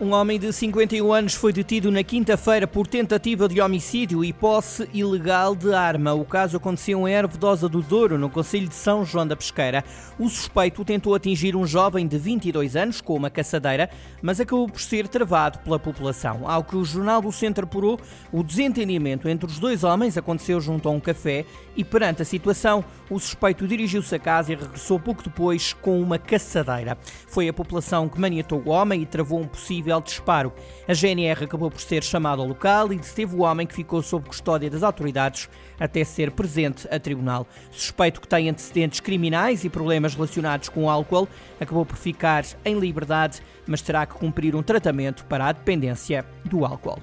Um 0.00 0.12
homem 0.12 0.38
de 0.38 0.52
51 0.52 1.12
anos 1.12 1.34
foi 1.34 1.52
detido 1.52 1.90
na 1.90 2.04
quinta-feira 2.04 2.68
por 2.68 2.86
tentativa 2.86 3.48
de 3.48 3.60
homicídio 3.60 4.24
e 4.24 4.32
posse 4.32 4.88
ilegal 4.94 5.56
de 5.56 5.74
arma. 5.74 6.14
O 6.14 6.24
caso 6.24 6.56
aconteceu 6.56 7.08
em 7.08 7.12
Ervedosa 7.12 7.68
do 7.68 7.82
Douro, 7.82 8.16
no 8.16 8.30
Conselho 8.30 8.68
de 8.68 8.76
São 8.76 9.04
João 9.04 9.26
da 9.26 9.34
Pesqueira. 9.34 9.82
O 10.16 10.28
suspeito 10.28 10.84
tentou 10.84 11.16
atingir 11.16 11.56
um 11.56 11.66
jovem 11.66 12.06
de 12.06 12.16
22 12.16 12.76
anos 12.76 13.00
com 13.00 13.16
uma 13.16 13.28
caçadeira, 13.28 13.90
mas 14.22 14.38
acabou 14.38 14.68
por 14.68 14.80
ser 14.80 15.08
travado 15.08 15.58
pela 15.58 15.80
população. 15.80 16.48
Ao 16.48 16.62
que 16.62 16.76
o 16.76 16.84
Jornal 16.84 17.20
do 17.20 17.32
Centro 17.32 17.64
apurou, 17.64 17.98
o 18.30 18.44
desentendimento 18.44 19.28
entre 19.28 19.50
os 19.50 19.58
dois 19.58 19.82
homens 19.82 20.16
aconteceu 20.16 20.60
junto 20.60 20.88
a 20.88 20.92
um 20.92 21.00
café 21.00 21.44
e, 21.76 21.82
perante 21.82 22.22
a 22.22 22.24
situação, 22.24 22.84
o 23.10 23.18
suspeito 23.18 23.66
dirigiu-se 23.66 24.14
a 24.14 24.18
casa 24.20 24.52
e 24.52 24.56
regressou 24.56 25.00
pouco 25.00 25.24
depois 25.24 25.72
com 25.72 26.00
uma 26.00 26.18
caçadeira. 26.18 26.96
Foi 27.26 27.48
a 27.48 27.52
população 27.52 28.08
que 28.08 28.20
maniatou 28.20 28.62
o 28.64 28.70
homem 28.70 29.02
e 29.02 29.06
travou 29.06 29.40
um 29.40 29.46
possível 29.46 29.87
possível 29.88 30.00
disparo. 30.00 30.52
A 30.86 30.92
GNR 30.92 31.44
acabou 31.44 31.70
por 31.70 31.80
ser 31.80 32.04
chamada 32.04 32.42
ao 32.42 32.48
local 32.48 32.92
e 32.92 32.96
deteve 32.96 33.34
o 33.34 33.42
homem 33.42 33.66
que 33.66 33.74
ficou 33.74 34.02
sob 34.02 34.28
custódia 34.28 34.70
das 34.70 34.82
autoridades 34.82 35.48
até 35.80 36.04
ser 36.04 36.30
presente 36.32 36.86
a 36.90 36.98
tribunal. 36.98 37.46
Suspeito 37.70 38.20
que 38.20 38.28
tem 38.28 38.48
antecedentes 38.50 39.00
criminais 39.00 39.64
e 39.64 39.70
problemas 39.70 40.14
relacionados 40.14 40.68
com 40.68 40.84
o 40.84 40.90
álcool, 40.90 41.28
acabou 41.60 41.86
por 41.86 41.96
ficar 41.96 42.44
em 42.64 42.78
liberdade, 42.78 43.40
mas 43.66 43.82
terá 43.82 44.04
que 44.04 44.14
cumprir 44.14 44.54
um 44.54 44.62
tratamento 44.62 45.24
para 45.24 45.46
a 45.46 45.52
dependência 45.52 46.24
do 46.44 46.64
álcool. 46.64 47.00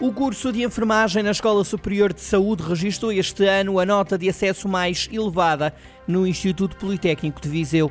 O 0.00 0.12
curso 0.12 0.52
de 0.52 0.62
enfermagem 0.62 1.24
na 1.24 1.32
Escola 1.32 1.64
Superior 1.64 2.12
de 2.12 2.20
Saúde 2.20 2.62
registrou 2.62 3.10
este 3.10 3.44
ano 3.46 3.80
a 3.80 3.86
nota 3.86 4.16
de 4.16 4.28
acesso 4.28 4.68
mais 4.68 5.08
elevada 5.12 5.74
no 6.06 6.24
Instituto 6.24 6.76
Politécnico 6.76 7.40
de 7.40 7.48
Viseu. 7.48 7.90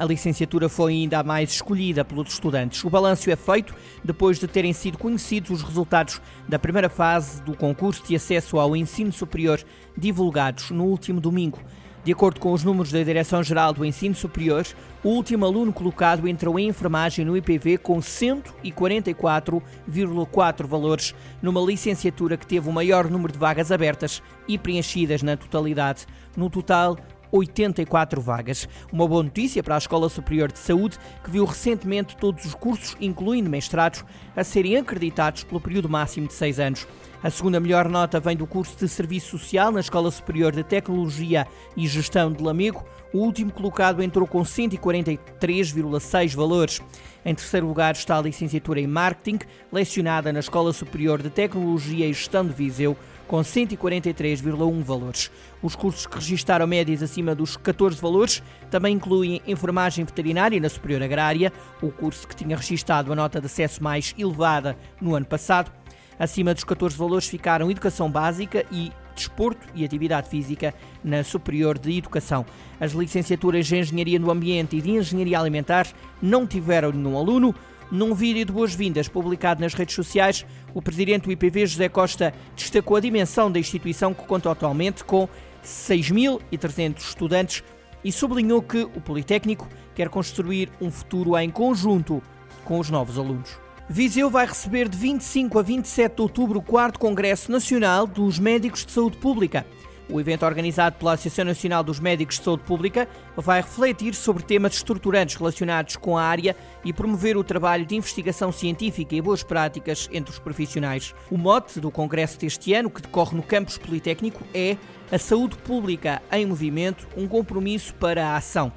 A 0.00 0.04
licenciatura 0.06 0.66
foi 0.66 0.94
ainda 0.94 1.22
mais 1.22 1.50
escolhida 1.50 2.02
pelos 2.02 2.32
estudantes. 2.32 2.82
O 2.82 2.88
balanço 2.88 3.30
é 3.30 3.36
feito 3.36 3.74
depois 4.02 4.38
de 4.38 4.48
terem 4.48 4.72
sido 4.72 4.96
conhecidos 4.96 5.50
os 5.50 5.62
resultados 5.62 6.22
da 6.48 6.58
primeira 6.58 6.88
fase 6.88 7.42
do 7.42 7.54
concurso 7.54 8.02
de 8.06 8.16
acesso 8.16 8.58
ao 8.58 8.74
ensino 8.74 9.12
superior, 9.12 9.62
divulgados 9.94 10.70
no 10.70 10.84
último 10.84 11.20
domingo. 11.20 11.58
De 12.02 12.12
acordo 12.12 12.40
com 12.40 12.54
os 12.54 12.64
números 12.64 12.90
da 12.90 13.02
Direção-Geral 13.02 13.74
do 13.74 13.84
Ensino 13.84 14.14
Superior, 14.14 14.66
o 15.04 15.10
último 15.10 15.44
aluno 15.44 15.70
colocado 15.70 16.26
entrou 16.26 16.58
em 16.58 16.68
enfermagem 16.68 17.26
no 17.26 17.36
IPV 17.36 17.76
com 17.76 17.98
144,4 17.98 20.66
valores, 20.66 21.14
numa 21.42 21.60
licenciatura 21.60 22.38
que 22.38 22.46
teve 22.46 22.70
o 22.70 22.72
maior 22.72 23.10
número 23.10 23.34
de 23.34 23.38
vagas 23.38 23.70
abertas 23.70 24.22
e 24.48 24.56
preenchidas 24.56 25.22
na 25.22 25.36
totalidade. 25.36 26.06
No 26.34 26.48
total, 26.48 26.96
84 27.32 28.20
vagas. 28.20 28.68
Uma 28.92 29.06
boa 29.06 29.22
notícia 29.22 29.62
para 29.62 29.74
a 29.74 29.78
Escola 29.78 30.08
Superior 30.08 30.50
de 30.50 30.58
Saúde, 30.58 30.98
que 31.22 31.30
viu 31.30 31.44
recentemente 31.44 32.16
todos 32.16 32.44
os 32.44 32.54
cursos, 32.54 32.96
incluindo 33.00 33.50
mestrados, 33.50 34.04
a 34.36 34.44
serem 34.44 34.76
acreditados 34.76 35.44
pelo 35.44 35.60
período 35.60 35.88
máximo 35.88 36.26
de 36.26 36.34
seis 36.34 36.58
anos. 36.58 36.86
A 37.22 37.28
segunda 37.28 37.60
melhor 37.60 37.86
nota 37.88 38.18
vem 38.18 38.34
do 38.34 38.46
curso 38.46 38.76
de 38.78 38.88
Serviço 38.88 39.38
Social 39.38 39.70
na 39.70 39.80
Escola 39.80 40.10
Superior 40.10 40.52
de 40.52 40.64
Tecnologia 40.64 41.46
e 41.76 41.86
Gestão 41.86 42.32
de 42.32 42.42
Lamego. 42.42 42.82
O 43.12 43.18
último 43.18 43.52
colocado 43.52 44.02
entrou 44.02 44.26
com 44.26 44.40
143,6 44.40 46.34
valores. 46.34 46.80
Em 47.24 47.34
terceiro 47.34 47.66
lugar 47.66 47.92
está 47.92 48.16
a 48.16 48.22
licenciatura 48.22 48.80
em 48.80 48.86
Marketing, 48.86 49.40
lecionada 49.70 50.32
na 50.32 50.38
Escola 50.40 50.72
Superior 50.72 51.20
de 51.20 51.28
Tecnologia 51.28 52.06
e 52.06 52.12
Gestão 52.12 52.46
de 52.46 52.54
Viseu, 52.54 52.96
com 53.30 53.42
143,1 53.42 54.82
valores. 54.82 55.30
Os 55.62 55.76
cursos 55.76 56.04
que 56.04 56.16
registaram 56.16 56.66
médias 56.66 57.00
acima 57.00 57.32
dos 57.32 57.56
14 57.56 57.96
valores 58.00 58.42
também 58.72 58.96
incluem 58.96 59.40
Enfermagem 59.46 60.04
Veterinária 60.04 60.58
na 60.58 60.68
Superior 60.68 61.00
Agrária, 61.00 61.52
o 61.80 61.92
curso 61.92 62.26
que 62.26 62.34
tinha 62.34 62.56
registado 62.56 63.12
a 63.12 63.14
nota 63.14 63.38
de 63.38 63.46
acesso 63.46 63.80
mais 63.84 64.12
elevada 64.18 64.76
no 65.00 65.14
ano 65.14 65.26
passado. 65.26 65.70
Acima 66.18 66.52
dos 66.52 66.64
14 66.64 66.96
valores 66.96 67.28
ficaram 67.28 67.70
Educação 67.70 68.10
Básica 68.10 68.66
e 68.72 68.90
Desporto 69.14 69.64
e 69.76 69.84
Atividade 69.84 70.28
Física 70.28 70.74
na 71.04 71.22
Superior 71.22 71.78
de 71.78 71.98
Educação. 71.98 72.44
As 72.80 72.90
licenciaturas 72.90 73.64
de 73.64 73.76
Engenharia 73.76 74.18
no 74.18 74.32
Ambiente 74.32 74.74
e 74.74 74.80
de 74.80 74.90
Engenharia 74.90 75.38
Alimentar 75.38 75.86
não 76.20 76.48
tiveram 76.48 76.90
nenhum 76.90 77.16
aluno. 77.16 77.54
Num 77.90 78.14
vídeo 78.14 78.44
de 78.44 78.52
boas-vindas 78.52 79.08
publicado 79.08 79.60
nas 79.60 79.74
redes 79.74 79.96
sociais, 79.96 80.46
o 80.72 80.80
presidente 80.80 81.24
do 81.24 81.32
IPV, 81.32 81.66
José 81.66 81.88
Costa, 81.88 82.32
destacou 82.54 82.96
a 82.96 83.00
dimensão 83.00 83.50
da 83.50 83.58
instituição 83.58 84.14
que 84.14 84.24
conta 84.24 84.48
atualmente 84.48 85.02
com 85.02 85.28
6.300 85.64 86.98
estudantes 86.98 87.64
e 88.04 88.12
sublinhou 88.12 88.62
que 88.62 88.82
o 88.82 89.00
Politécnico 89.00 89.68
quer 89.92 90.08
construir 90.08 90.70
um 90.80 90.88
futuro 90.88 91.36
em 91.36 91.50
conjunto 91.50 92.22
com 92.64 92.78
os 92.78 92.88
novos 92.90 93.18
alunos. 93.18 93.58
Viseu 93.88 94.30
vai 94.30 94.46
receber 94.46 94.88
de 94.88 94.96
25 94.96 95.58
a 95.58 95.62
27 95.62 96.14
de 96.14 96.22
outubro 96.22 96.60
o 96.60 96.62
4 96.62 96.96
Congresso 96.96 97.50
Nacional 97.50 98.06
dos 98.06 98.38
Médicos 98.38 98.86
de 98.86 98.92
Saúde 98.92 99.16
Pública. 99.16 99.66
O 100.12 100.20
evento 100.20 100.44
organizado 100.44 100.96
pela 100.96 101.12
Associação 101.12 101.44
Nacional 101.44 101.84
dos 101.84 102.00
Médicos 102.00 102.36
de 102.36 102.44
Saúde 102.44 102.64
Pública 102.64 103.08
vai 103.36 103.60
refletir 103.60 104.12
sobre 104.14 104.42
temas 104.42 104.74
estruturantes 104.74 105.36
relacionados 105.36 105.94
com 105.94 106.18
a 106.18 106.22
área 106.24 106.56
e 106.84 106.92
promover 106.92 107.36
o 107.36 107.44
trabalho 107.44 107.86
de 107.86 107.94
investigação 107.94 108.50
científica 108.50 109.14
e 109.14 109.22
boas 109.22 109.44
práticas 109.44 110.08
entre 110.12 110.32
os 110.32 110.38
profissionais. 110.40 111.14
O 111.30 111.38
mote 111.38 111.78
do 111.78 111.92
congresso 111.92 112.40
deste 112.40 112.74
ano, 112.74 112.90
que 112.90 113.02
decorre 113.02 113.36
no 113.36 113.42
campus 113.42 113.78
Politécnico, 113.78 114.42
é 114.52 114.76
a 115.12 115.18
saúde 115.18 115.56
pública 115.58 116.20
em 116.32 116.44
movimento, 116.44 117.06
um 117.16 117.28
compromisso 117.28 117.94
para 117.94 118.30
a 118.30 118.36
ação. 118.36 118.72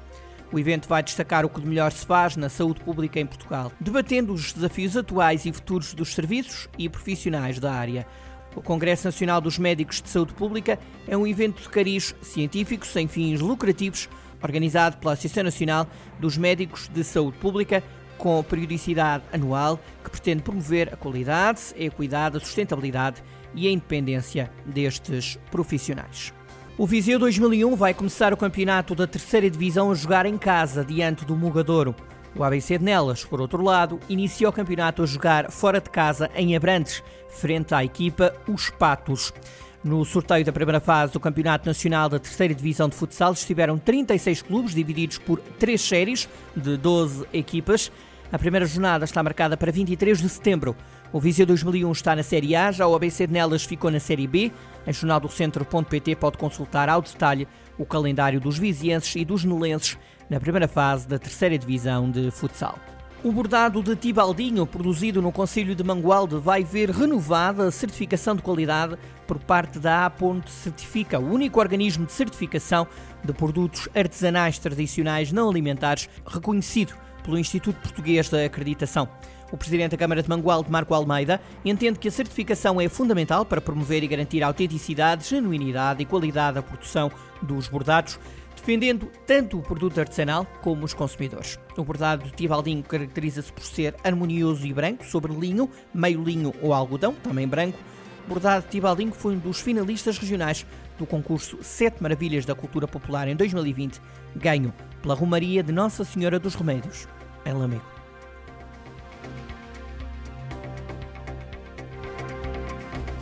O 0.52 0.58
evento 0.58 0.88
vai 0.88 1.02
destacar 1.02 1.44
o 1.44 1.48
que 1.48 1.60
de 1.60 1.66
melhor 1.66 1.90
se 1.90 2.06
faz 2.06 2.36
na 2.36 2.48
saúde 2.48 2.80
pública 2.80 3.18
em 3.18 3.26
Portugal, 3.26 3.72
debatendo 3.80 4.32
os 4.32 4.52
desafios 4.52 4.96
atuais 4.96 5.44
e 5.46 5.52
futuros 5.52 5.94
dos 5.94 6.14
serviços 6.14 6.68
e 6.78 6.88
profissionais 6.88 7.58
da 7.58 7.72
área. 7.72 8.06
O 8.56 8.62
Congresso 8.62 9.06
Nacional 9.06 9.40
dos 9.40 9.58
Médicos 9.58 10.00
de 10.00 10.08
Saúde 10.08 10.32
Pública 10.32 10.78
é 11.08 11.16
um 11.16 11.26
evento 11.26 11.62
de 11.62 11.68
cariz 11.68 12.14
científico 12.22 12.86
sem 12.86 13.08
fins 13.08 13.40
lucrativos, 13.40 14.08
organizado 14.42 14.96
pela 14.98 15.14
Associação 15.14 15.44
Nacional 15.44 15.86
dos 16.20 16.36
Médicos 16.36 16.88
de 16.88 17.02
Saúde 17.02 17.36
Pública, 17.38 17.82
com 18.16 18.42
periodicidade 18.44 19.24
anual, 19.32 19.80
que 20.02 20.10
pretende 20.10 20.42
promover 20.42 20.92
a 20.92 20.96
qualidade, 20.96 21.74
a 21.76 21.82
equidade, 21.82 22.36
a 22.36 22.40
sustentabilidade 22.40 23.22
e 23.54 23.66
a 23.66 23.70
independência 23.70 24.50
destes 24.64 25.38
profissionais. 25.50 26.32
O 26.78 26.86
Viseu 26.86 27.18
2001 27.18 27.74
vai 27.76 27.94
começar 27.94 28.32
o 28.32 28.36
campeonato 28.36 28.94
da 28.94 29.06
terceira 29.06 29.48
divisão 29.48 29.90
a 29.90 29.94
jogar 29.94 30.26
em 30.26 30.36
casa, 30.36 30.84
diante 30.84 31.24
do 31.24 31.36
Mugadouro. 31.36 31.94
O 32.36 32.42
ABC 32.42 32.78
de 32.78 32.84
Nelas, 32.84 33.24
por 33.24 33.40
outro 33.40 33.62
lado, 33.62 34.00
inicia 34.08 34.48
o 34.48 34.52
campeonato 34.52 35.02
a 35.02 35.06
jogar 35.06 35.52
fora 35.52 35.80
de 35.80 35.88
casa 35.88 36.28
em 36.34 36.56
Abrantes, 36.56 37.02
frente 37.28 37.72
à 37.74 37.84
equipa 37.84 38.34
Os 38.48 38.70
Patos. 38.70 39.32
No 39.84 40.04
sorteio 40.04 40.44
da 40.44 40.52
primeira 40.52 40.80
fase 40.80 41.12
do 41.12 41.20
Campeonato 41.20 41.66
Nacional 41.66 42.08
da 42.08 42.18
Terceira 42.18 42.54
Divisão 42.54 42.88
de 42.88 42.96
Futsal 42.96 43.34
estiveram 43.34 43.78
36 43.78 44.42
clubes 44.42 44.74
divididos 44.74 45.18
por 45.18 45.38
três 45.58 45.80
séries 45.80 46.28
de 46.56 46.76
12 46.76 47.26
equipas. 47.32 47.92
A 48.32 48.38
primeira 48.38 48.66
jornada 48.66 49.04
está 49.04 49.22
marcada 49.22 49.56
para 49.56 49.70
23 49.70 50.20
de 50.20 50.28
setembro. 50.28 50.76
O 51.12 51.20
Viseu 51.20 51.46
2001 51.46 51.92
está 51.92 52.16
na 52.16 52.22
Série 52.22 52.56
A, 52.56 52.72
já 52.72 52.86
o 52.86 52.94
ABC 52.94 53.26
de 53.26 53.32
Nelas 53.32 53.64
ficou 53.64 53.90
na 53.90 54.00
Série 54.00 54.26
B. 54.26 54.50
Em 54.86 54.92
jornaldocentro.pt 54.92 56.16
pode 56.16 56.38
consultar 56.38 56.88
ao 56.88 57.00
detalhe 57.00 57.46
o 57.78 57.84
calendário 57.84 58.40
dos 58.40 58.58
vizienses 58.58 59.14
e 59.14 59.24
dos 59.24 59.44
nelenses 59.44 59.96
na 60.28 60.40
primeira 60.40 60.66
fase 60.66 61.06
da 61.06 61.18
terceira 61.18 61.56
divisão 61.56 62.10
de 62.10 62.30
futsal. 62.30 62.78
O 63.22 63.32
bordado 63.32 63.82
de 63.82 63.96
Tibaldinho, 63.96 64.66
produzido 64.66 65.22
no 65.22 65.32
Conselho 65.32 65.74
de 65.74 65.82
Mangualde, 65.82 66.36
vai 66.36 66.62
ver 66.62 66.90
renovada 66.90 67.66
a 67.66 67.70
certificação 67.70 68.36
de 68.36 68.42
qualidade 68.42 68.98
por 69.26 69.38
parte 69.38 69.78
da 69.78 70.06
A. 70.06 70.12
Certifica, 70.46 71.18
o 71.18 71.32
único 71.32 71.58
organismo 71.58 72.04
de 72.04 72.12
certificação 72.12 72.86
de 73.24 73.32
produtos 73.32 73.88
artesanais 73.94 74.58
tradicionais 74.58 75.32
não 75.32 75.48
alimentares 75.48 76.08
reconhecido 76.26 76.94
pelo 77.24 77.38
Instituto 77.38 77.80
Português 77.80 78.28
da 78.28 78.44
Acreditação. 78.44 79.08
O 79.50 79.56
presidente 79.56 79.92
da 79.92 79.96
Câmara 79.96 80.22
de 80.22 80.28
Mangualde, 80.28 80.70
Marco 80.70 80.94
Almeida, 80.94 81.40
entende 81.64 81.98
que 81.98 82.08
a 82.08 82.12
certificação 82.12 82.80
é 82.80 82.88
fundamental 82.88 83.44
para 83.44 83.60
promover 83.60 84.04
e 84.04 84.06
garantir 84.06 84.42
a 84.42 84.46
autenticidade, 84.46 85.28
genuinidade 85.28 86.02
e 86.02 86.06
qualidade 86.06 86.54
da 86.56 86.62
produção 86.62 87.10
dos 87.42 87.66
bordados 87.66 88.18
defendendo 88.64 89.10
tanto 89.26 89.58
o 89.58 89.62
produto 89.62 90.00
artesanal 90.00 90.46
como 90.62 90.86
os 90.86 90.94
consumidores. 90.94 91.58
O 91.76 91.84
bordado 91.84 92.24
de 92.24 92.30
Tibaldinho 92.30 92.82
caracteriza-se 92.82 93.52
por 93.52 93.62
ser 93.62 93.94
harmonioso 94.02 94.66
e 94.66 94.72
branco, 94.72 95.04
sobre 95.04 95.34
linho, 95.34 95.68
meio 95.92 96.24
linho 96.24 96.54
ou 96.62 96.72
algodão, 96.72 97.12
também 97.12 97.46
branco. 97.46 97.78
Bordado 98.26 98.66
Tibaldinho 98.68 99.12
foi 99.12 99.34
um 99.34 99.38
dos 99.38 99.60
finalistas 99.60 100.18
regionais 100.18 100.64
do 100.98 101.06
concurso 101.06 101.58
Sete 101.62 102.02
Maravilhas 102.02 102.44
da 102.44 102.54
Cultura 102.54 102.88
Popular 102.88 103.28
em 103.28 103.36
2020, 103.36 104.00
ganho 104.34 104.72
pela 105.02 105.14
Romaria 105.14 105.62
de 105.62 105.72
Nossa 105.72 106.04
Senhora 106.04 106.38
dos 106.38 106.54
Remédios, 106.54 107.06
em 107.44 107.52
Lamego. 107.52 107.84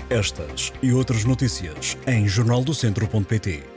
Estas 0.09 0.73
e 0.83 0.93
outras 0.93 1.25
notícias 1.25 1.97
em 2.07 2.29
jornaldocentro.pt. 2.29 3.72